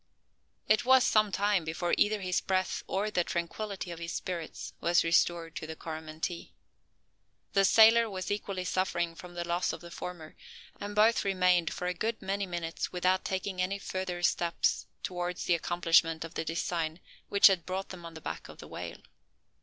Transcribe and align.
It 0.67 0.83
was 0.83 1.03
some 1.03 1.31
time 1.31 1.63
before 1.63 1.93
either 1.95 2.21
his 2.21 2.41
breath 2.41 2.81
or 2.87 3.11
the 3.11 3.23
tranquillity 3.23 3.91
of 3.91 3.99
his 3.99 4.11
spirits 4.13 4.73
was 4.81 5.03
restored 5.03 5.55
to 5.57 5.67
the 5.67 5.75
Coromantee. 5.75 6.53
The 7.53 7.63
sailor 7.65 8.09
was 8.09 8.31
equally 8.31 8.63
suffering 8.63 9.13
from 9.13 9.35
the 9.35 9.47
loss 9.47 9.71
of 9.73 9.79
the 9.81 9.91
former; 9.91 10.35
and 10.79 10.95
both 10.95 11.23
remained 11.23 11.71
for 11.71 11.85
a 11.85 11.93
good 11.93 12.19
many 12.19 12.47
minutes 12.47 12.91
without 12.91 13.23
taking 13.23 13.61
any 13.61 13.77
further 13.77 14.23
steps 14.23 14.87
towards 15.03 15.43
the 15.43 15.53
accomplishment 15.53 16.25
of 16.25 16.33
the 16.33 16.45
design 16.45 16.99
which 17.29 17.45
had 17.45 17.67
brought 17.67 17.89
them 17.89 18.03
on 18.03 18.15
the 18.15 18.21
back 18.21 18.49
of 18.49 18.57
the 18.57 18.67
whale. 18.67 19.01